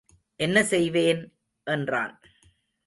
[0.35, 1.37] என்ன செய்வேன்?
[1.63, 2.19] என்றான்.